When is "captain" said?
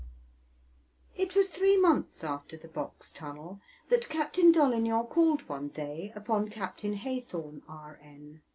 4.09-4.51, 6.49-6.95